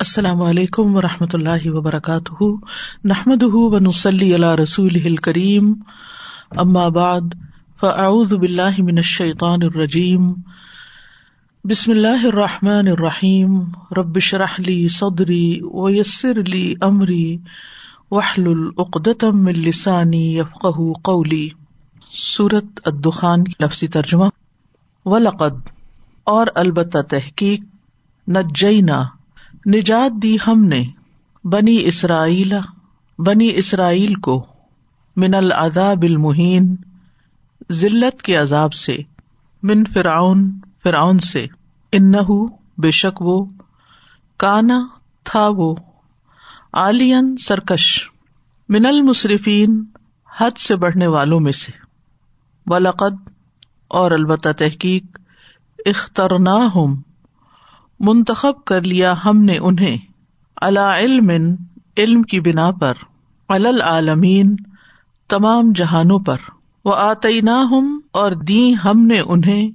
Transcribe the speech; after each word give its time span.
السلام 0.00 0.42
علیکم 0.42 0.96
و 0.96 1.02
رحمۃ 1.02 1.26
اللہ 1.32 1.70
وبرکاتہ۔ 1.70 2.44
نحمد 3.04 3.42
و 3.42 3.78
نسلی 3.78 4.34
اللہ 4.34 4.54
رسول 4.54 5.16
کریم 5.16 5.74
بعد، 6.90 7.20
فاعوذ 7.80 8.34
باللہ 8.34 8.70
من 8.78 8.96
الشیطان 8.96 9.58
الرجیم۔ 9.62 10.32
بسم 11.64 11.90
اللہ 11.90 12.26
الرحمٰن 12.26 12.88
الرحیم۔ 12.88 13.62
ربش 13.96 14.34
رحلی 14.34 14.88
صدری 14.88 15.60
ویسر 15.62 16.38
علی 16.46 16.74
عمری 16.80 17.36
وحل 18.10 18.46
العقدم 18.46 19.46
السانی 19.46 20.38
یفق 20.38 20.66
قولی۔ 21.02 21.48
صورت 22.36 22.80
الدخان 22.84 23.44
لفظی 23.60 23.88
ترجمہ۔ 23.88 24.24
ولقد، 25.04 25.68
اور 26.24 26.46
البتہ 26.54 26.98
تحقیق، 26.98 27.60
نجینا۔ 28.28 29.17
نجات 29.68 30.22
دی 30.22 30.36
ہم 30.46 30.64
نے 30.64 30.84
بنی 31.44 31.84
اسرائیل 31.84 32.52
بنی 33.18 33.50
اسرائیل 33.54 34.14
کو 34.14 34.46
من 35.16 35.34
العذاب 35.34 36.02
المحین، 36.02 36.76
ذلت 37.72 38.22
کے 38.22 38.36
عذاب 38.36 38.72
سے، 38.72 38.96
من 39.62 39.84
فرعون 39.84 40.50
فرعون 40.82 41.18
سے 41.18 41.46
ان 41.92 42.12
بے 42.78 42.90
شک 42.90 43.22
وہ 43.22 43.44
کانا 44.36 44.78
تھا 45.24 45.48
وہ 45.56 45.74
عالین 46.72 47.36
سرکش، 47.36 48.08
من 48.68 48.86
المصرفین 48.86 49.84
حد 50.40 50.58
سے 50.58 50.76
بڑھنے 50.76 51.06
والوں 51.06 51.40
میں 51.40 51.52
سے۔ 51.52 51.72
ولقد، 52.66 53.28
اور 53.88 54.10
البتہ 54.10 54.48
تحقیق 54.58 55.18
اخترنا 55.86 56.56
ہم 56.74 56.94
منتخب 58.00 58.64
کر 58.64 58.82
لیا 58.82 59.14
ہم 59.24 59.42
نے 59.42 59.58
انہیں۔ 59.58 59.98
اللہ 60.56 60.80
علم 60.80 61.30
علم 61.96 62.22
کی 62.22 62.40
بنا 62.40 62.70
پر۔ 62.70 62.94
العالمین، 63.48 64.56
تمام 65.28 65.72
جہانوں 65.74 66.18
پر۔ 66.18 66.36
وہ 66.84 66.94
آتئینہ 66.96 67.50
ہم 67.50 68.00
اور 68.12 68.32
دی 68.32 68.74
ہم 68.84 69.06
نے 69.06 69.20
انہیں 69.20 69.70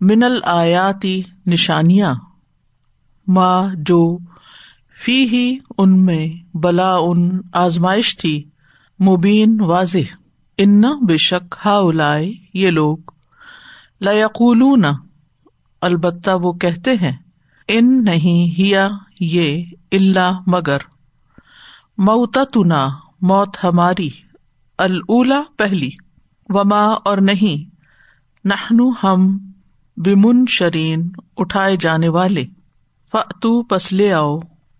من 0.00 0.22
الآیاتی 0.22 1.22
نشانیاں۔ 1.46 2.14
ماں 3.26 3.68
جو 3.74 4.18
فی 5.04 5.24
ہی 5.24 5.58
ان 5.78 6.04
میں 6.04 6.56
بلا، 6.56 6.94
ان 6.94 7.40
آزمائش 7.52 8.16
تھی۔ 8.16 8.44
مبین، 9.00 9.60
واضح۔ 9.60 10.16
ان 10.58 10.80
بے 10.80 11.16
شک 11.16 11.54
ہا 11.64 11.76
اائے 11.76 12.32
یہ 12.54 12.70
لوگ 12.70 12.98
لقول 14.00 14.84
البتہ 15.80 16.30
وہ 16.30 16.52
کہتے 16.52 16.90
ہیں۔ 16.92 17.12
ان 17.72 18.04
نہیں 18.04 18.58
ہیا 18.58 18.88
یہ 19.20 19.64
اللہ 19.92 20.40
مگر 20.46 20.78
موتنا 21.98 22.88
موت 23.22 23.56
ہماری 23.64 24.08
اللہ 24.78 25.58
پہلی، 25.58 25.90
وما 26.48 26.84
اور 27.04 27.18
نہیں 27.18 27.68
نہنو 28.44 28.90
ہم 29.02 29.38
بمن 29.96 30.44
شرین 30.48 31.08
اٹھائے 31.36 31.76
جانے 31.76 32.08
والے 32.08 32.44
فتو 33.12 33.62
پسلے 33.62 34.12
آؤ 34.12 34.38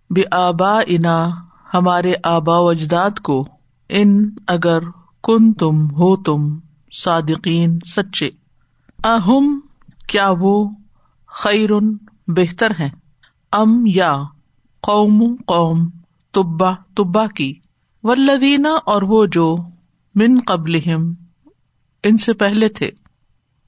بے 0.09 0.23
آبا 0.31 0.79
انا 0.87 1.29
ہمارے 1.73 2.13
آبا 2.23 2.57
و 2.57 2.69
اجداد 2.69 3.19
کو، 3.19 3.47
ان 3.89 4.29
اگر 4.47 4.79
کن 5.23 5.53
تم 5.53 5.85
ہو 5.91 6.15
تم 6.17 6.59
صادقین 7.03 7.79
سچے۔ 7.85 8.29
اہم 9.03 9.59
کیا 10.07 10.29
وہ 10.39 10.69
خیرن 11.27 11.97
بہتر 12.33 12.71
ہے 12.79 12.89
ام 13.51 13.83
یا 13.85 14.23
قوم 14.81 15.35
قوم 15.47 15.89
تبا 16.31 16.71
تبا 16.95 17.27
کی۔ 17.27 17.53
ولدینہ 18.03 18.67
اور 18.85 19.01
وہ 19.01 19.25
جو 19.25 19.55
من 20.15 20.39
قبل 20.45 20.79
ان 22.03 22.17
سے 22.17 22.33
پہلے 22.33 22.69
تھے۔ 22.69 22.89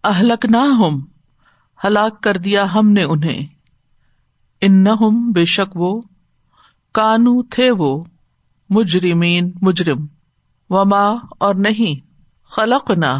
اہلک 0.03 0.45
نہ 0.45 0.57
ہم 0.57 1.05
ہلاک 1.83 2.23
کر 2.23 2.37
دیا 2.37 2.73
ہم 2.75 2.89
نے 2.89 3.03
انہیں۔ 3.03 3.47
ان 4.61 4.83
نہ 4.83 4.89
ہم 4.89 5.31
بے 5.31 5.45
شک 5.45 5.77
وہ، 5.77 6.01
کانو 6.93 7.43
تھے 7.43 7.71
وہ۔ 7.71 8.03
مجرمین، 8.69 9.51
مجرم۔ 9.61 10.05
وما 10.69 11.09
اور 11.39 11.55
نہیں 11.55 12.07
خلق 12.43 12.91
نہ 12.91 13.19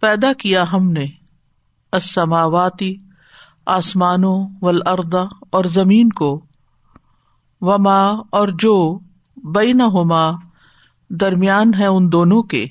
پیدا 0.00 0.32
کیا 0.32 0.64
ہم 0.72 0.90
نے۔ 0.90 1.06
اسماواتی 1.92 2.96
آسمانوں 3.68 4.48
ولردا 4.62 5.22
اور 5.50 5.64
زمین 5.64 6.08
کو، 6.08 6.44
وما 7.60 8.06
اور 8.30 8.48
جو 8.48 8.98
بئی 9.36 9.72
نہ 9.72 9.82
ہوما 9.82 10.30
درمیان 11.10 11.74
ہے 11.74 11.86
ان 11.86 12.12
دونوں 12.12 12.42
کے 12.42 12.66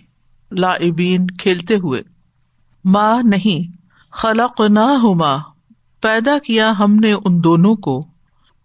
لابین 0.52 1.28
کھیلتے 1.28 1.75
ہوئے۔ 1.75 2.02
ماں 2.85 3.22
نہیں 3.24 3.78
خلق 4.12 4.62
نہ 4.62 4.80
ہوما 4.80 5.38
پیدا 6.02 6.40
کیا 6.40 6.74
ہم 6.80 6.96
نے 6.96 7.14
ان 7.14 7.44
دونوں 7.44 7.75
کو 7.75 8.08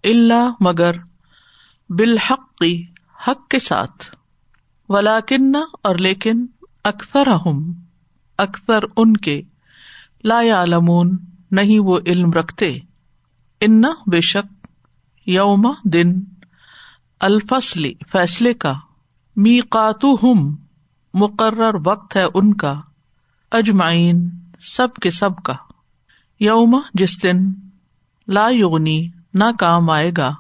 اللہ 0.04 0.50
مگر 0.60 0.92
بالحق، 1.88 2.64
حق 3.28 3.48
کے 3.48 3.58
ساتھ۔ 3.58 4.16
ولاکن 4.88 5.52
اور 5.82 5.94
لیکن 5.94 6.46
اکثر 6.84 7.26
ہم 7.26 7.72
اکثر 8.38 8.78
ان 8.96 9.16
کے، 9.16 9.42
لا 10.24 10.40
علمون 10.40 11.16
نہیں 11.52 11.80
وہ 11.80 11.98
علم 12.06 12.32
رکھتے۔ 12.32 12.78
ان 13.60 13.82
بے 14.06 14.20
شک 14.20 14.66
یوم 15.26 15.74
دن 15.84 16.12
الفصلی 17.20 17.94
فیصلے 18.12 18.54
کا۔ 18.54 18.72
می 19.36 19.60
قاتو 19.60 20.14
ہم 20.14 20.56
مقرر 21.14 21.74
وقت 21.86 22.16
ہے 22.16 22.24
ان 22.34 22.54
کا۔ 22.54 22.80
اجمائین 23.50 24.30
سب 24.60 24.94
کے 24.94 25.10
سب 25.10 25.36
کا۔ 25.36 25.52
یوم، 26.40 26.80
جس 26.94 27.22
دن 27.22 27.36
لا 28.28 28.48
یغنی، 28.50 29.08
نہ 29.34 29.44
کام 29.58 29.90
آئے 29.90 30.10
گا۔ 30.16 30.34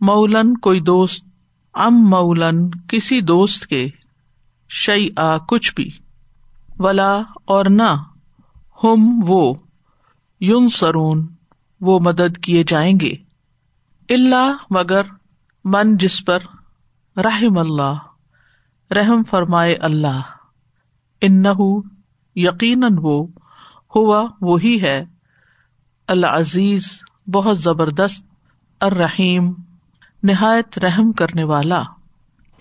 مولن، 0.00 0.56
کوئی 0.56 0.80
دوست۔ 0.80 1.26
ام 1.74 1.94
مولن، 1.94 2.70
کسی 2.70 3.20
دوست 3.20 3.66
کے۔ 3.66 3.88
شعی 4.68 5.08
آ 5.16 5.36
کچھ 5.36 5.74
بھی۔ 5.74 5.90
ولا، 6.78 7.16
اور 7.44 7.64
نہ۔ 7.64 8.02
ہم، 8.84 9.20
وہ۔ 9.26 9.54
یون 10.42 10.68
سرون 10.68 11.26
وہ 11.80 12.00
مدد 12.00 12.38
کیے 12.38 12.64
جائیں 12.64 13.00
گے۔ 13.00 13.12
اللہ 14.08 14.56
مگر 14.70 15.02
من 15.64 15.96
جس 15.96 16.24
پر 16.24 16.38
رحم 17.16 17.58
اللہ، 17.58 17.94
رحم 18.90 19.22
فرمائے 19.24 19.74
اللہ۔ 19.74 20.20
ان 21.20 21.42
یقیناً 22.36 22.96
وہ، 23.00 23.26
ہوا 23.96 24.26
وہی 24.40 24.82
ہے۔ 24.82 25.04
العزیز، 26.08 27.00
بہت 27.32 27.58
زبردست، 27.58 28.26
الرحیم، 28.80 29.52
نہایت 30.22 30.78
رحم 30.78 31.12
کرنے 31.12 31.44
والا۔ 31.44 31.82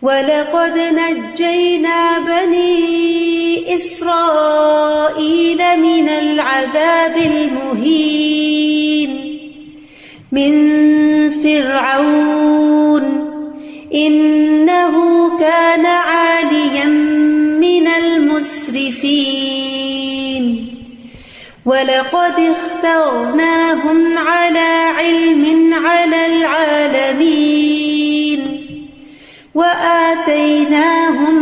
وَلَقَدْ 0.02 0.78
نَجَّيْنَا 0.78 2.20
بَنِي 2.20 3.76
إِسْرَائِيلَ 3.76 5.58
مِنَ 5.58 6.10
الْعَذَابِ 6.10 7.18
الْمُهِينِ. 7.18 9.12
مِنْ 10.32 10.54
فِرْعَوْنَ. 11.30 13.04
إِنَّهُ 13.96 14.96
كَانَ 15.40 15.86
عَالِيًا 15.86 16.86
مِنَ 17.60 17.88
الْمُسْرِفِينَ. 17.88 19.12
وَلَقَدْ 21.66 22.34
اخْتَرْنَاهُمْ 22.40 24.18
عَلَى 24.18 24.94
عِلْمٍ 24.98 25.74
عَلَى 25.74 26.26
الْعَالَمِينَ. 26.26 28.01
وَآتَيْنَاهُمْ 29.56 31.36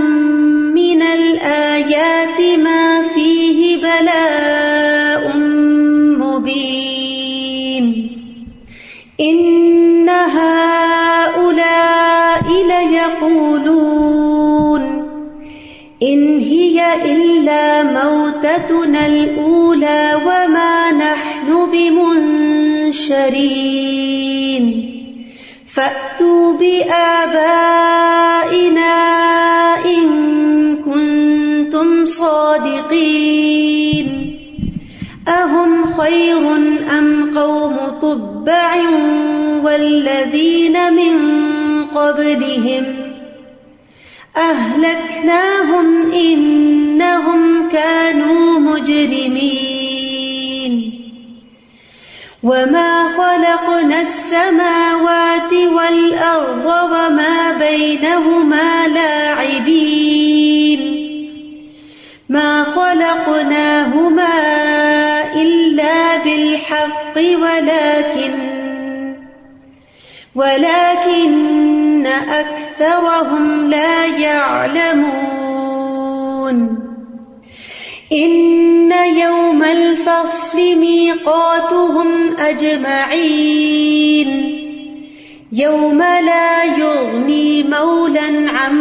مِنَ 0.74 1.02
الْآيَاتِ 1.02 2.60
مَا 2.60 3.02
فِيهِ 3.02 3.78
بَلَاءٌ 3.78 5.38
مُبِينٌ. 6.18 7.86
إِنَّ 9.20 10.10
هَؤُلَاءِ 10.10 10.84
لَيَقُولُونَ. 12.68 13.80
إِنْ 16.04 16.40
هِيَ 16.40 16.82
إِلَّا 17.06 17.84
مَوْتَتُنَا 17.84 19.06
الْأُولَى 19.06 20.22
وَمَا 20.26 20.92
نَحْنُ 20.92 21.70
بِمُنشَرِينَ. 21.72 22.86
فَأْتُوا 25.70 26.54
بِآبَائِنَا 26.54 27.69
أَهُمْ 38.48 39.40
والذين 39.66 40.94
من 40.94 41.16
قبلهم 41.86 42.96
أهلكناهم 44.38 46.12
إنهم 46.12 47.70
كانوا 47.70 48.60
مجرمين 48.60 49.70
وما 52.44 53.08
خلقنا 53.08 54.02
السماوات 54.02 55.54
والأرض 55.54 56.66
وما 56.66 57.52
بينهما 57.60 58.88
لاعبين 58.88 60.20
ما 62.30 62.64
خلقناهما 62.64 63.69
ولكن 67.36 68.32
ولكن 70.36 72.08
أكثرهم 72.08 73.70
لا 73.70 74.06
يعلمون. 74.06 75.50
إن 78.14 78.92
يوم 78.92 79.64
الفصل 79.64 80.58
ميقاتهم 80.58 82.08
أجمعين. 82.40 84.30
يوم 85.52 85.98
لا 85.98 86.64
يغني 86.64 87.64
مولا 87.64 88.52
عن 88.52 88.76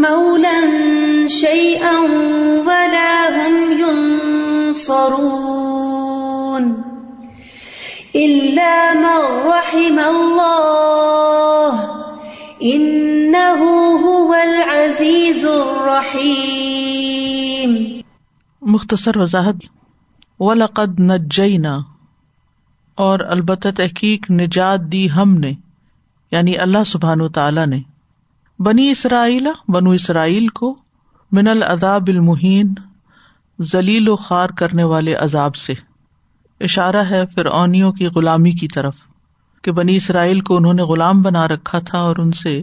مولا 0.00 0.60
شيئا 1.28 1.91
مختصر 18.62 19.16
وضاحت۔ 19.16 19.54
ولقد 20.38 21.00
نجینا 21.00 21.78
اور 22.94 23.20
البتہ 23.20 23.68
تحقیق 23.76 24.30
نجات 24.30 24.80
دی 24.80 25.10
ہم 25.10 25.34
نے 25.34 25.52
یعنی 26.30 26.58
اللہ 26.58 26.84
سبحان 26.86 27.20
و 27.20 27.28
تعالی 27.28 27.66
نے۔ 27.66 27.80
بنی 28.58 28.90
اسرائیل، 28.90 29.48
بنو 29.68 29.90
اسرائیل 29.90 30.48
کو 30.48 30.76
من 31.32 31.48
العذاب 31.48 32.08
المحین، 32.08 32.74
ذلیل 33.62 34.08
و 34.08 34.16
خوار 34.16 34.48
کرنے 34.48 34.84
والے 34.84 35.14
عذاب 35.14 35.54
سے۔ 35.54 35.74
اشارہ 36.60 37.04
ہے 37.10 37.22
فرعونیوں 37.34 37.92
کی 37.92 38.06
غلامی 38.06 38.50
کی 38.50 38.68
طرف، 38.68 38.94
کہ 39.62 39.72
بنی 39.72 39.96
اسرائیل 39.96 40.40
کو 40.40 40.56
انہوں 40.56 40.74
نے 40.74 40.82
غلام 40.82 41.22
بنا 41.22 41.48
رکھا 41.48 41.78
تھا 41.78 41.98
اور 41.98 42.16
ان 42.18 42.32
سے 42.32 42.62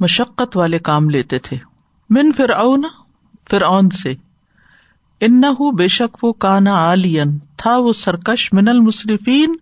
مشقت 0.00 0.56
والے 0.56 0.78
کام 0.78 1.10
لیتے 1.10 1.38
تھے۔ 1.38 1.56
من 2.10 2.32
فرعون 2.32 2.82
فرعون 3.50 3.90
سے۔ 3.90 4.14
ان 5.20 5.42
بے 5.76 5.88
شک 5.88 6.24
وہ 6.24 6.32
کانا 6.32 6.70
عالین 6.70 7.38
تھا 7.56 7.76
وہ 7.76 7.92
سرکش 7.92 8.52
من 8.52 8.68
المصرفین 8.68 9.56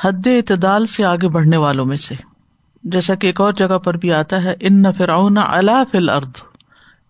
حد 0.00 0.26
اعتدال 0.26 0.86
سے 0.86 1.04
آگے 1.04 1.28
بڑھنے 1.28 1.56
والوں 1.56 1.84
میں 1.84 1.96
سے۔ 1.96 2.14
جیسا 2.84 3.14
کہ 3.14 3.26
ایک 3.26 3.40
اور 3.40 3.52
جگہ 3.52 3.78
پر 3.78 3.96
بھی 3.96 4.12
آتا 4.12 4.42
ہے، 4.42 4.54
ان 4.60 4.92
فرعون 4.92 5.38
علا 5.38 5.84
فل 5.90 6.08
ارد 6.08 6.32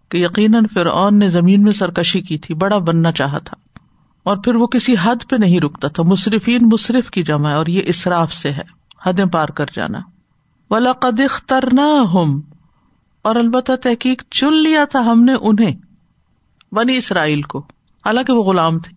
کہ 0.08 0.18
یقیناً 0.18 0.64
فرعون 0.74 1.18
نے 1.18 1.30
زمین 1.30 1.62
میں 1.62 1.72
سرکشی 1.72 2.20
کی 2.20 2.38
تھی، 2.38 2.54
بڑا 2.54 2.78
بننا 2.78 3.12
چاہا 3.12 3.38
تھا۔ 3.38 3.78
اور 4.22 4.36
پھر 4.36 4.54
وہ 4.54 4.66
کسی 4.66 4.94
حد 5.02 5.16
پہ 5.30 5.36
نہیں 5.36 5.60
رکتا 5.60 5.88
تھا۔ 5.88 6.02
مصرفین 6.02 6.68
مصرف 6.72 7.10
کی 7.10 7.22
جمع 7.22 7.52
اور 7.52 7.66
یہ 7.66 7.82
اصراف 7.86 8.34
سے 8.34 8.50
ہے، 8.50 8.62
حدیں 9.06 9.24
پار 9.24 9.48
کر 9.48 9.66
جانا۔ 9.74 10.00
ولا 10.70 10.92
اخترنا 11.02 12.02
ہم 12.14 12.40
اور 13.22 13.36
البتہ 13.36 13.72
تحقیق 13.82 14.22
چن 14.30 14.54
لیا 14.62 14.84
تھا 14.84 15.00
ہم 15.00 15.24
نے 15.24 15.34
انہیں۔ 15.40 15.83
بنی 16.74 16.96
اسرائیل 16.96 17.42
کو۔ 17.42 17.58
حالانکہ 18.06 18.32
وہ 18.32 18.42
غلام 18.42 18.78
تھے۔ 18.78 18.94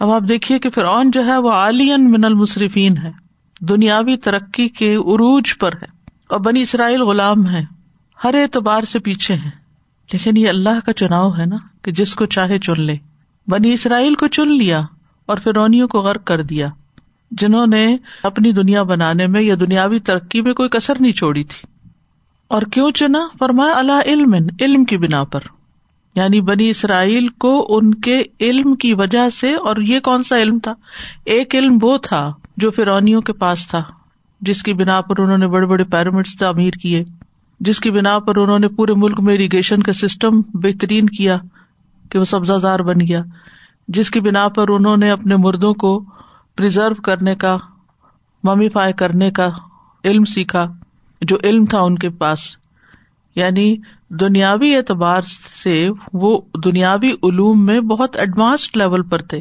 اب 0.00 0.10
آپ 0.10 0.22
دیکھیے 0.28 0.58
کہ 0.58 0.70
فرعون 0.70 1.10
جو 1.10 1.26
ہے 1.26 1.38
وہ 1.38 1.50
عالین 1.50 2.10
من 2.10 2.24
المصرفین 2.24 2.96
ہے۔ 2.96 3.10
دنیاوی 3.60 4.16
ترقی 4.16 4.68
کے 4.68 4.94
عروج 4.94 5.58
پر 5.58 5.72
ہے۔ 5.72 5.86
اور 6.28 6.40
بنی 6.40 6.60
اسرائیل 6.60 7.02
غلام 7.02 7.48
ہے 7.48 7.64
ہر 8.24 8.34
اعتبار 8.34 8.82
سے 8.82 8.98
پیچھے 8.98 9.34
ہے 9.34 9.50
لیکن 10.12 10.36
یہ 10.36 10.48
اللہ 10.48 10.80
کا 10.86 10.92
چناؤ 10.92 11.30
ہے 11.38 11.46
نا 11.46 11.56
کہ 11.82 11.92
جس 11.92 12.14
کو 12.14 12.26
چاہے 12.26 12.58
چن 12.58 12.82
لے۔ 12.82 12.96
بنی 13.46 13.72
اسرائیل 13.72 14.14
کو 14.14 14.26
چن 14.26 14.56
لیا 14.56 14.80
اور 15.26 15.36
فرونیوں 15.36 15.88
کو 15.88 16.00
غرق 16.00 16.24
کر 16.24 16.42
دیا۔ 16.42 16.66
جنہوں 17.30 17.66
نے 17.66 17.96
اپنی 18.22 18.52
دنیا 18.52 18.82
بنانے 18.82 19.26
میں 19.26 19.42
یا 19.42 19.54
دنیاوی 19.60 20.00
ترقی 20.00 20.42
میں 20.42 20.54
کوئی 20.54 20.68
کسر 20.68 21.00
نہیں 21.00 21.12
چھوڑی 21.12 21.44
تھی۔ 21.44 21.68
اور 22.48 22.62
کیوں 22.62 22.90
چنا؟ 22.90 23.18
فرمایا 23.38 23.72
اللہ 23.72 24.00
علم 24.06 24.34
علم 24.60 24.84
کی 24.84 24.96
بنا 24.96 25.24
پر۔ 25.24 25.40
یعنی 26.14 26.40
بنی 26.40 26.68
اسرائیل 26.70 27.28
کو 27.28 27.66
ان 27.68 27.94
کے 27.94 28.22
علم 28.40 28.74
کی 28.74 28.92
وجہ 28.94 29.28
سے، 29.30 29.54
اور 29.54 29.76
یہ 29.76 30.00
کون 30.00 30.22
سا 30.22 30.38
علم 30.38 30.58
تھا؟ 30.58 30.74
ایک 31.24 31.54
علم 31.54 31.78
وہ 31.82 31.96
تھا 31.98 32.32
جو 32.56 32.70
فرونیوں 32.70 33.20
کے 33.20 33.32
پاس 33.32 33.68
تھا، 33.68 33.82
جس 34.40 34.62
کی 34.62 34.72
بنا 34.72 35.00
پر 35.00 35.18
انہوں 35.18 35.38
نے 35.38 35.46
بڑے 35.46 35.66
بڑے 35.66 35.84
پیرامڈس 35.84 36.36
تعمیر 36.38 36.72
کیے، 36.72 37.04
جس 37.60 37.80
کی 37.80 37.90
بنا 37.90 38.18
پر 38.18 38.36
انہوں 38.36 38.58
نے 38.58 38.68
پورے 38.68 38.92
ملک 38.96 39.20
میں 39.20 39.34
اریگیشن 39.34 39.82
کا 39.82 39.92
سسٹم 39.92 40.40
بہترین 40.54 41.08
کیا 41.08 41.36
کہ 42.10 42.18
وہ 42.18 42.24
سبزہ 42.24 42.52
زار 42.52 42.80
بن 42.80 43.00
گیا، 43.00 43.22
جس 43.88 44.10
کی 44.10 44.20
بنا 44.20 44.48
پر 44.48 44.68
انہوں 44.68 44.96
نے 44.96 45.10
اپنے 45.10 45.36
مردوں 45.36 45.72
کو 45.74 45.98
پرزرو 46.56 47.02
کرنے 47.02 47.34
کا 47.34 47.56
ممیفائی 48.44 48.92
کرنے 48.92 49.30
کا 49.30 49.48
علم 50.04 50.24
سیکھا، 50.24 50.66
جو 51.22 51.36
علم 51.44 51.64
تھا 51.64 51.80
ان 51.80 51.98
کے 51.98 52.10
پاس۔ 52.10 52.40
یعنی 53.36 53.76
دنیاوی 54.10 54.76
اعتبار 54.76 55.22
سے 55.62 55.88
وہ 56.12 56.40
دنیاوی 56.64 57.10
علوم 57.10 57.66
میں 57.66 57.80
بہت 57.80 58.16
ایڈوانسڈ 58.16 58.76
لیول 58.76 59.02
پر 59.02 59.18
تھے۔ 59.18 59.40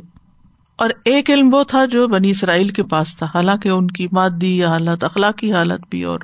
اور 0.76 0.90
ایک 1.06 1.30
علم 1.30 1.54
وہ 1.54 1.64
تھا 1.64 1.86
جو 1.86 2.08
بنی 2.08 2.30
اسرائیل 2.30 2.68
کے 2.68 2.84
پاس 2.84 3.18
تھا۔ 3.18 3.26
حالانکہ 3.26 3.70
ان 3.70 3.88
کی 3.88 4.08
مادی 4.12 4.64
حالت، 4.64 5.04
اخلاقی 5.04 5.54
حالت 5.54 5.82
بھی 5.90 6.04
اور 6.04 6.20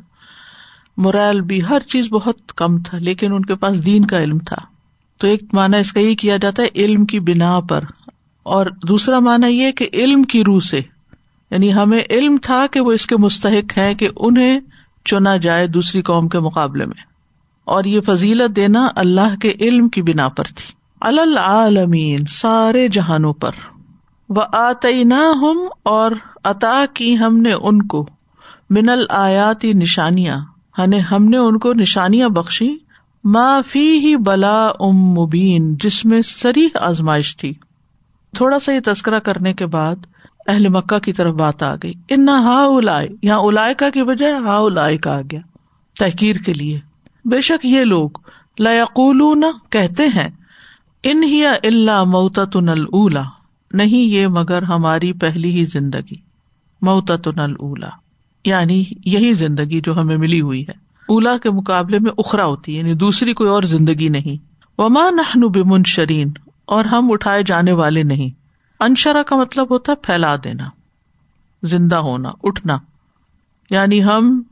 مرائل 0.98 1.42
بھی، 1.42 1.60
ہر 1.70 1.80
چیز 1.80 2.08
بہت 2.10 2.54
کم 2.54 2.82
تھا، 2.82 2.98
لیکن 2.98 3.34
ان 3.34 3.46
کے 3.46 3.56
پاس 3.56 3.86
دین 3.86 4.06
کا 4.06 4.24
علم 4.24 4.40
تھا۔ 4.40 4.56
تو 5.18 5.28
ایک 5.28 5.44
مانا 5.54 5.78
اس 5.78 5.94
کا 5.94 6.00
یہ 6.00 6.16
کیا 6.16 6.38
جاتا 6.38 6.64
ہے، 6.64 6.68
علم 6.76 7.06
کی 7.06 7.20
بنا 7.20 7.60
پر۔ 7.60 7.84
اور 8.44 8.66
دوسرا 8.88 9.20
مانا 9.20 9.48
یہ 9.48 9.72
کہ 9.72 9.88
علم 9.94 10.24
کی 10.24 10.44
روح 10.44 10.60
سے۔ 10.60 10.82
یعنی 11.52 11.74
ہمیں 11.74 12.04
علم 12.10 12.38
تھا 12.42 12.66
کہ 12.72 12.80
وہ 12.80 12.92
اس 12.92 13.06
کے 13.06 13.18
مستحق 13.18 13.78
ہے 13.78 13.94
کہ 13.94 14.10
انہیں 14.16 14.60
چنا 15.06 15.38
جائے 15.38 15.68
دوسری 15.68 16.02
قوم 16.02 16.28
کے 16.28 16.40
مقابلے 16.40 16.86
میں۔ 16.86 17.15
اور 17.66 17.84
یہ 17.84 18.02
فضیلت 18.02 18.56
دینا 18.56 18.88
اللہ 18.96 19.36
کے 19.42 19.54
علم 19.60 19.90
کی 19.90 20.02
بنا 20.02 20.30
پر 20.30 20.44
تھی۔ 20.44 20.74
العالمین 21.02 22.20
سارے 22.30 22.88
جہانوں 22.88 23.34
پر۔ 23.34 23.52
وہ 24.30 24.42
آتی 24.52 25.04
نہ 25.04 25.34
ہم 25.42 25.60
اور 25.84 26.12
عطا 26.44 26.86
کی 26.94 27.18
ہم 27.18 27.38
نے 27.38 27.54
ان 27.54 27.88
کو۔ 27.88 28.08
من 28.70 28.90
الآیاتی 28.90 29.74
نشانیاں۔ 29.74 30.38
یعنی 30.78 31.00
ہم 31.12 31.26
نے 31.26 31.38
ان 31.38 31.60
کو 31.60 31.74
نشانیاں 31.74 32.30
بخشی۔ 32.30 32.78
فی 33.68 34.00
ہی 34.00 34.16
بلا 34.16 34.68
ام 34.80 34.98
مبین 34.98 35.76
جس 35.84 36.06
میں 36.06 36.22
سری 36.22 36.68
آزمائش 36.82 37.38
تھی۔ 37.38 37.54
تھوڑا 38.38 38.60
سا 38.60 38.74
یہ 38.74 38.80
تذکرہ 38.86 39.20
کرنے 39.20 39.54
کے 39.54 39.66
بعد 39.66 39.96
اہل 40.48 40.68
مکہ 40.68 41.00
کی 41.00 41.14
طرف 41.14 41.34
بات 41.34 41.64
آ 41.64 41.76
گئی۔ 41.76 41.94
ان 42.10 42.30
ہا 42.30 42.64
الا 42.64 43.02
یہاں 43.22 43.40
الا 43.40 43.72
کی 43.74 44.04
بجائے 44.04 44.34
ہا 44.34 44.58
الا 44.58 44.88
کا 45.02 45.18
آ 45.18 45.22
گیا۔ 45.22 45.40
تحقیر 46.00 46.36
کے 46.36 46.54
لیے۔ 46.54 46.80
بے 47.26 47.42
شک 47.42 47.66
یہ 47.66 47.84
لوگ 47.84 48.10
لقول 48.60 49.46
کہتے 49.70 50.04
ہیں، 50.04 50.30
ان 51.04 51.24
ہی 51.24 51.46
اللہ 51.46 52.04
موت 52.04 52.40
نل 52.56 52.82
اولا 52.82 53.24
نہیں 53.72 53.98
یہ 53.98 54.28
مگر 54.28 54.62
ہماری 54.62 55.14
پہلی 55.14 55.52
ہی 55.52 55.66
زندگی 55.66 56.16
موت 56.82 57.28
نل 57.28 57.52
اولا 57.60 57.90
یعنی 58.46 58.84
یہی 59.06 59.34
زندگی 59.34 59.82
جو 59.82 60.02
ہمیں 60.02 60.18
ملی 60.18 60.42
ہوئی 60.42 60.62
ہے۔ 60.62 60.74
اولا 61.08 61.38
کے 61.38 61.50
مقابلے 61.50 62.00
میں 62.00 62.12
اخرا 62.18 62.46
ہوتی 62.46 62.74
ہے 62.74 62.80
یعنی 62.80 62.94
دوسری 62.94 63.34
کوئی 63.34 63.50
اور 63.50 63.64
زندگی 63.64 64.10
نہیں۔ 64.10 64.46
وما 64.78 65.10
نہ 65.10 65.48
بمن 65.48 65.84
شرین 65.86 66.32
اور 66.66 66.86
ہم 66.86 67.12
اٹھائے 67.12 67.44
جانے 67.44 67.72
والے 67.72 68.04
نہیں۔ 68.04 68.30
انشرا 68.80 69.24
کا 69.24 69.36
مطلب 69.36 69.72
ہوتا 69.72 69.92
ہے 69.92 70.06
پھیلا 70.06 70.36
دینا، 70.44 70.70
زندہ 71.64 71.96
ہونا، 71.96 72.32
اٹھنا۔ 72.44 72.78
یعنی 73.70 74.04
ہم 74.04 74.44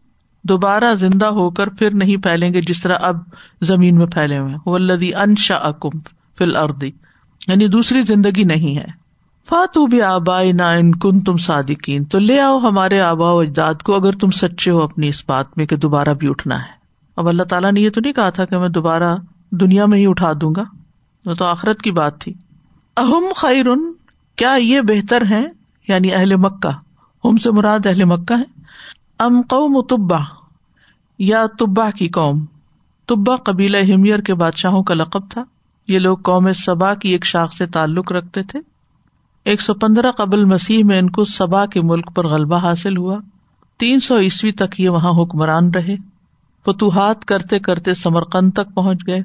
دوبارہ 0.44 0.96
زندہ 0.96 1.26
ہو 1.26 1.50
کر 1.50 1.70
پھر 1.70 1.94
نہیں 1.94 2.18
پھیلیں 2.18 2.54
گے 2.54 2.62
جس 2.62 2.82
طرح 2.82 2.96
اب 3.02 3.18
زمین 3.62 3.96
میں 3.96 4.06
پھیلے 4.06 4.40
ہوئے 4.40 4.56
ولدی 4.66 5.16
انشا 5.16 5.56
اکم 5.56 6.00
فل 6.38 6.56
اردی 6.56 6.92
یعنی 7.48 7.68
دوسری 7.68 8.02
زندگی 8.02 8.44
نہیں 8.44 8.78
ہے۔ 8.78 9.04
فاتو 9.50 9.86
بھی 9.86 10.02
آبائی 10.02 10.52
نا 10.52 10.70
ان 10.70 10.96
کن 10.96 11.20
تم 11.20 11.38
صادقین۔ 11.38 12.04
تو 12.04 12.20
لے 12.20 12.42
آؤ 12.42 12.58
ہمارے 12.58 13.02
آبا 13.02 13.32
و 13.32 13.40
اجداد 13.40 13.74
کو 13.74 13.96
اگر 13.96 14.12
تم 14.12 14.30
سچے 14.30 14.72
ہو 14.72 14.82
اپنی 14.82 15.08
اس 15.08 15.24
بات 15.28 15.58
میں 15.58 15.66
کہ 15.66 15.76
دوبارہ 15.76 16.14
بھی 16.14 16.30
اٹھنا 16.30 16.60
ہے۔ 16.60 16.84
اب 17.16 17.28
اللہ 17.28 17.44
تعالیٰ 17.44 17.72
نے 17.72 17.82
یہ 17.82 17.90
تو 17.90 18.02
نہیں 18.02 18.14
کہا 18.14 18.30
تھا 18.30 18.46
کہ 18.46 18.58
میں 18.58 18.70
دوبارہ 18.70 19.16
دنیا 19.52 19.86
میں 19.86 19.98
ہی 19.98 20.06
اٹھا 20.08 20.32
دوں 20.42 20.54
گا۔ 20.58 20.64
وہ 21.26 21.34
تو 21.34 21.46
آخرت 21.46 21.82
کی 21.82 21.92
بات 21.92 22.22
تھی۔ 22.22 22.34
اہم 22.98 23.26
خیرن، 23.36 23.94
کیا 24.36 24.56
یہ 24.60 24.82
بہتر 24.82 25.24
ہے 25.30 25.44
یعنی 25.88 26.14
اہل 26.14 26.36
مکہ۔ 26.36 26.72
ہم 27.28 27.38
سے 27.38 27.52
مراد 27.52 27.86
اہل 27.86 28.04
مکہ 28.04 28.34
ہے 28.34 28.63
ام 29.20 29.42
قوم 29.42 29.82
تبا 29.82 30.20
یا 31.20 31.46
تبا 31.60 31.92
کی 31.92 32.08
قوم؟ 32.10 32.46
تبا 33.08 33.36
قبیلہ 33.36 33.78
ہمیر 33.78 34.20
کے 34.20 34.34
بادشاہوں 34.34 34.84
کا 34.84 34.94
لقب 34.94 35.32
تھا۔ 35.32 35.44
یہ 35.88 36.00
لوگ 36.00 36.18
قوم 36.18 36.54
سبا 36.54 36.94
کی 36.94 37.10
ایک 37.10 37.26
شاخ 37.26 37.54
سے 37.54 37.66
تعلق 37.66 38.12
رکھتے 38.12 38.44
تھے۔ 38.44 38.60
ایک 39.46 39.62
سو 39.62 39.74
پندرہ 39.74 40.12
قبل 40.12 40.46
مسیح 40.46 40.84
میں 40.84 41.00
ان 41.00 41.10
کو 41.10 41.24
سبا 41.24 41.66
کے 41.66 41.82
ملک 41.82 42.16
پر 42.16 42.28
غلبہ 42.28 42.58
حاصل 42.58 42.98
ہوا۔ 42.98 43.18
تین 43.80 44.00
سو 44.00 44.20
عیسوی 44.20 44.52
تک 44.52 44.80
یہ 44.80 44.90
وہاں 44.90 45.24
حکمران 45.24 45.70
رہے۔ 45.70 45.96
فتوحات 46.66 47.26
کرتے 47.26 47.60
کرتے 47.60 47.94
سمرقند 47.94 48.52
تک 48.52 48.76
پہنچ 48.76 48.98
گئے۔ 49.08 49.20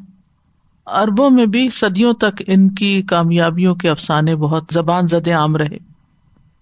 اربوں 0.87 1.31
میں 1.31 1.47
بھی 1.47 1.71
صدیوں 1.71 2.13
تک 2.13 2.43
ان 2.47 2.75
کی 2.75 3.03
کامیابیوں 3.03 3.75
کے 3.75 3.91
افسانے 3.91 4.37
بہت 4.37 4.65
زبان 4.71 5.09
زدے 5.09 5.33
عام 5.33 5.57
رہے۔ 5.57 5.79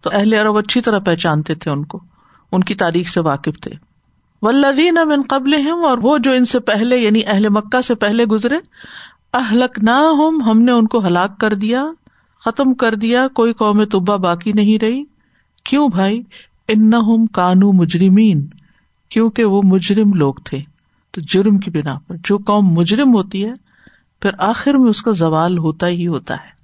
تو 0.00 0.10
اہل 0.12 0.34
عرب 0.34 0.56
اچھی 0.56 0.80
طرح 0.80 0.98
پہچانتے 0.98 1.54
تھے 1.54 1.70
ان 1.70 1.84
کو۔ 1.84 2.00
ان 2.56 2.62
کی 2.62 2.74
تاریخ 2.74 3.08
سے 3.08 3.20
واقف 3.20 3.60
تھے۔ 3.60 3.70
ولدین 4.42 4.98
اب 4.98 5.10
ان 5.10 5.22
قبل 5.28 5.54
اور 5.70 5.98
وہ 6.02 6.18
جو 6.18 6.32
ان 6.32 6.44
سے 6.44 6.60
پہلے 6.60 6.96
یعنی 6.96 7.20
اہل 7.26 7.48
مکہ 7.48 7.80
سے 7.80 7.94
پہلے 7.94 8.24
گزرے 8.24 8.56
اہلک 9.32 9.78
نہ 9.82 9.90
ہوں 9.90 10.42
ہم 10.42 10.62
نے 10.62 10.72
ان 10.72 10.86
کو 10.86 11.06
ہلاک 11.06 11.38
کر 11.38 11.54
دیا، 11.54 11.84
ختم 12.44 12.74
کر 12.74 12.94
دیا، 12.94 13.28
کوئی 13.28 13.52
قوم 13.52 13.84
طبا 13.84 14.16
باقی 14.16 14.52
نہیں 14.52 14.84
رہی۔ 14.84 15.04
کیوں 15.64 15.88
بھائی؟ 15.88 16.22
ان 16.68 16.90
کانو 17.26 17.72
مجرمین 17.72 18.46
کیونکہ 19.08 19.44
وہ 19.44 19.62
مجرم 19.64 20.12
لوگ 20.14 20.34
تھے۔ 20.34 20.58
تو 21.10 21.20
جرم 21.20 21.58
کی 21.58 21.70
بنا 21.70 21.98
پر، 22.06 22.16
جو 22.24 22.38
قوم 22.38 22.66
مجرم 22.66 23.14
ہوتی 23.14 23.44
ہے، 23.44 23.52
پھر 24.20 24.30
آخر 24.38 24.74
میں 24.74 24.90
اس 24.90 25.02
کا 25.02 25.10
زوال 25.10 25.58
ہوتا 25.58 25.86
ہی 25.86 26.06
ہوتا 26.06 26.34
ہے۔ 26.34 26.56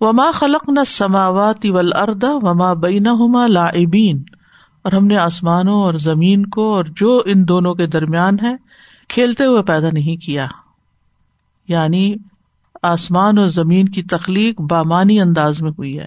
وما 0.00 0.30
خلق 0.34 0.68
نہ 0.68 0.80
سماوات 0.86 1.58
ول 1.64 1.92
اردا 1.92 2.30
وما 2.32 2.72
بین 2.72 3.06
ہوما 3.06 3.46
لابین 3.46 4.22
اور 4.82 4.92
ہم 4.92 5.06
نے 5.06 5.16
آسمانوں 5.16 5.82
اور 5.82 5.94
زمین 5.94 6.46
کو 6.46 6.74
اور 6.74 6.84
جو 6.84 7.22
ان 7.26 7.48
دونوں 7.48 7.74
کے 7.74 7.86
درمیان 7.86 8.36
ہے، 8.42 8.56
کھیلتے 9.08 9.44
ہوئے 9.44 9.62
پیدا 9.62 9.88
نہیں 9.92 10.16
کیا۔ 10.16 10.46
یعنی 11.68 12.14
آسمان 12.82 13.38
اور 13.38 13.48
زمین 13.48 13.88
کی 13.88 14.02
تخلیق 14.02 14.60
بامانی 14.60 15.20
انداز 15.20 15.60
میں 15.60 15.70
ہوئی 15.70 15.98
ہے۔ 15.98 16.06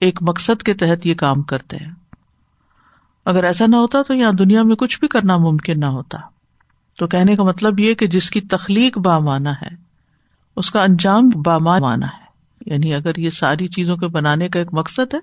ایک 0.00 0.18
مقصد 0.22 0.62
کے 0.62 0.74
تحت 0.74 1.06
یہ 1.06 1.14
کام 1.14 1.42
کرتے 1.42 1.76
ہیں۔ 1.76 1.92
اگر 3.24 3.44
ایسا 3.44 3.66
نہ 3.66 3.76
ہوتا 3.76 4.02
تو 4.02 4.14
یہاں 4.14 4.32
دنیا 4.32 4.62
میں 4.62 4.76
کچھ 4.76 5.00
بھی 5.00 5.08
کرنا 5.08 5.36
ممکن 5.36 5.80
نہ 5.80 5.86
ہوتا۔ 5.86 6.18
تو 6.98 7.06
کہنے 7.06 7.36
کا 7.36 7.42
مطلب 7.42 7.80
یہ 7.80 7.94
کہ 7.94 8.06
جس 8.06 8.30
کی 8.30 8.40
تخلیق 8.40 8.98
بامانا 8.98 9.52
ہے، 9.52 9.68
اس 10.56 10.70
کا 10.70 10.82
انجام 10.82 11.30
بامانا 11.44 12.06
ہے۔ 12.06 12.26
یعنی 12.66 12.94
اگر 12.94 13.18
یہ 13.18 13.30
ساری 13.30 13.68
چیزوں 13.68 13.96
کے 13.96 14.06
بنانے 14.06 14.48
کا 14.48 14.58
ایک 14.58 14.68
مقصد 14.72 15.14
ہے 15.14 15.18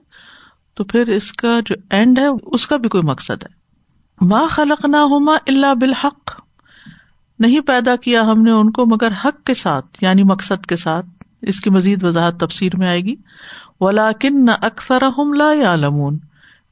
تو 0.74 0.84
پھر 0.84 1.08
اس 1.08 1.34
کا 1.34 1.54
جو 1.66 1.76
اینڈ 1.90 2.20
ہے، 2.20 2.26
اس 2.44 2.68
کا 2.68 2.78
بھی 2.78 2.90
کوئی 2.90 3.04
مقصد 3.04 3.44
ہے۔ 3.44 3.64
ماں 4.26 4.48
خلق 4.48 4.86
نہ 4.86 4.98
ہوما 4.98 5.36
اللہ 5.48 5.74
بالحق۔ 5.74 6.42
نہیں 7.40 7.60
پیدا 7.60 7.96
کیا 7.96 8.22
ہم 8.22 8.42
نے 8.42 8.52
ان 8.52 8.72
کو 8.72 8.86
مگر 8.86 9.12
حق 9.26 9.46
کے 9.46 9.54
ساتھ 9.54 9.86
یعنی 10.02 10.24
مقصد 10.24 10.66
کے 10.66 10.76
ساتھ۔ 10.76 11.06
اس 11.42 11.60
کی 11.60 11.70
مزید 11.70 12.04
وضاحت 12.04 12.40
تفسیر 12.40 12.72
میں 12.78 12.88
آئے 12.88 13.02
گی۔ 13.02 13.16
ولاکن 13.80 14.46
نہ 14.46 14.52
اکثر 14.62 15.04
لا 15.38 15.54
یا 15.54 15.76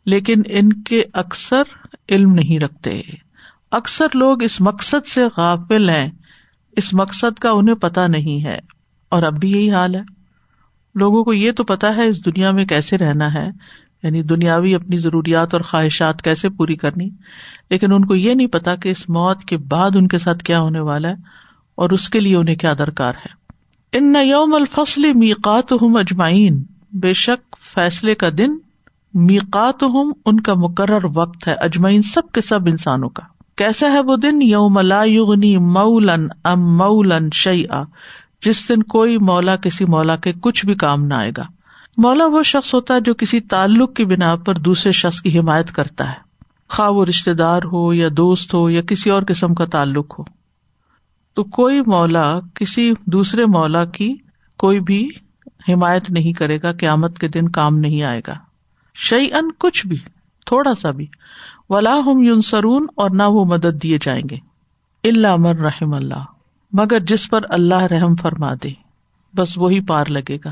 لیکن 0.06 0.42
ان 0.46 0.74
کے 0.74 1.04
اکثر 1.14 1.62
علم 2.10 2.34
نہیں 2.34 2.60
رکھتے۔ 2.60 3.02
اکثر 3.72 4.08
لوگ 4.14 4.44
اس 4.44 4.62
مقصد 4.62 5.08
سے 5.08 5.26
غافل 5.38 5.90
ہیں۔ 5.90 6.10
اس 6.72 6.94
مقصد 6.94 7.40
کا 7.40 7.50
انہیں 7.50 7.76
پتا 7.76 8.08
نہیں 8.08 8.46
ہے۔ 8.46 8.60
اور 9.10 9.24
اب 9.24 9.40
بھی 9.40 9.52
یہی 9.52 9.72
حال 9.72 9.96
ہے۔ 9.96 10.02
لوگوں 10.96 11.24
کو 11.24 11.34
یہ 11.34 11.52
تو 11.52 11.64
پتا 11.64 11.96
ہے 11.96 12.08
اس 12.08 12.26
دنیا 12.26 12.52
میں 12.52 12.66
کیسے 12.66 12.98
رہنا 12.98 13.34
ہے۔ 13.34 13.50
یعنی 14.04 14.22
دنیاوی 14.22 14.76
اپنی 14.76 14.98
ضروریات 14.98 15.54
اور 15.54 15.62
خواہشات 15.62 16.22
کیسے 16.22 16.50
پوری 16.50 16.76
کرنی؟ 16.76 17.10
لیکن 17.70 17.94
ان 17.94 18.06
کو 18.06 18.16
یہ 18.16 18.34
نہیں 18.34 18.48
پتا 18.48 18.76
کہ 18.76 18.90
اس 18.90 19.10
موت 19.10 19.44
کے 19.44 19.58
بعد 19.58 19.92
ان 19.96 20.08
کے 20.08 20.18
ساتھ 20.18 20.44
کیا 20.44 20.60
ہونے 20.60 20.80
والا 20.80 21.10
ہے 21.10 21.16
اور 21.76 21.90
اس 21.90 22.10
کے 22.10 22.20
لیے 22.20 22.36
انہیں 22.36 22.56
کیا 22.56 22.74
درکار 22.80 23.14
ہے۔ 23.26 23.42
ان 23.98 24.16
یوم 24.24 24.56
الفصل 24.56 25.14
میقات 25.14 25.72
ہوں 25.72 26.00
اجمائین 26.00 26.64
بے 26.94 27.14
شک 27.14 27.56
فیصلے 27.74 28.16
کا 28.16 28.30
دن 28.38 28.58
میقات 29.14 29.84
ہوں 29.84 30.14
ان 30.26 30.40
کا 30.40 30.54
مقرر 30.54 31.06
وقت 31.16 31.48
ہے 31.48 31.54
اجمائین 31.54 32.02
سب 32.02 32.32
کے 32.34 32.42
سب 32.42 32.60
انسانوں 32.68 33.10
کا۔ 33.10 33.24
کیسا 33.58 33.92
ہے 33.92 34.00
وہ 34.00 34.16
دن؟ 34.16 34.42
یوم 34.42 34.80
لا 34.80 35.04
یغنی 35.04 35.58
مولن 35.58 36.28
ام 36.44 36.78
مولن 36.78 37.30
شعی 37.34 37.64
جس 38.46 38.70
دن 38.70 38.84
کوئی 38.84 39.18
مولا 39.18 39.56
کسی 39.56 39.86
مولا 39.86 40.16
کے 40.16 40.34
کچھ 40.42 40.66
بھی 40.66 40.76
کام 40.76 41.06
نہ 41.06 41.14
آئے 41.14 41.32
گا۔ 41.38 41.44
مولا 41.98 42.26
وہ 42.26 42.44
شخص 42.44 42.74
ہوتا 42.74 42.94
ہے 42.94 43.00
جو 43.00 43.14
کسی 43.14 43.40
تعلق 43.40 43.96
کی 43.96 44.06
بنا 44.06 44.36
پر 44.36 44.56
دوسرے 44.56 44.92
شخص 44.92 45.22
کی 45.22 45.40
حمایت 45.40 45.72
کرتا 45.72 46.10
ہے۔ 46.10 46.32
خواہ 46.70 46.90
وہ 46.90 47.06
رشتے 47.06 47.34
دار 47.34 47.62
ہو 47.74 47.94
یا 47.94 48.10
دوست 48.18 48.54
ہو 48.54 48.70
یا 48.70 48.82
کسی 48.82 49.10
اور 49.10 49.24
قسم 49.28 49.54
کا 49.54 49.66
تعلق 49.66 50.20
ہو۔ 50.20 50.24
تو 51.34 51.44
کوئی 51.44 51.82
مولا 51.82 52.40
کسی 52.56 52.94
دوسرے 53.06 53.46
مولا 53.46 53.86
کی 53.86 54.16
کوئی 54.58 54.80
بھی 54.80 55.10
حمایت 55.70 56.10
نہیں 56.10 56.34
کرے 56.34 56.60
گا، 56.64 56.72
قیامت 56.72 57.20
کے 57.20 57.28
دن 57.28 57.50
کام 57.50 57.76
نہیں 57.76 58.04
آئے 58.04 58.22
گا۔ 58.28 58.34
شعی 58.96 59.34
ان 59.34 59.52
کچھ 59.52 59.88
بھی، 59.88 59.98
تھوڑا 60.46 60.76
سا 60.76 60.92
بھی۔ 60.92 61.08
ولا 61.70 62.00
ہم 62.06 62.24
یون 62.24 62.42
سرون 62.42 62.88
اور 62.96 63.10
نہ 63.10 63.24
وہ 63.24 63.46
مدد 63.46 63.84
دیے 63.84 63.98
جائیں 64.02 64.24
گے۔ 64.32 64.38
اللہ 65.04 65.28
امر 65.28 65.56
رحم 65.56 65.94
اللہ۔ 65.94 66.24
مگر 66.72 67.00
جس 67.00 67.30
پر 67.30 67.40
اللہ 67.50 67.84
رحم 67.84 68.16
فرما 68.16 68.54
دے، 68.64 68.70
بس 69.36 69.58
وہی 69.58 69.82
پار 69.82 70.06
لگے 70.10 70.38
گا۔ 70.46 70.52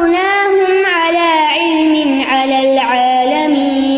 اخْتَرْنَاهُمْ 0.00 0.86
عَلَى 0.86 1.30
عِلْمٍ 1.56 2.24
عَلَى 2.30 2.72
الْعَالَمِينَ 2.72 3.94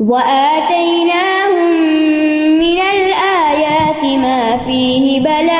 وَآتَيْنَاهُمْ 0.00 1.72
مِنَ 2.58 2.78
الْآيَاتِ 2.96 4.02
مَا 4.04 4.56
فِيهِ 4.66 5.20
بَلَاءٌ 5.20 5.51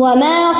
وما 0.00 0.52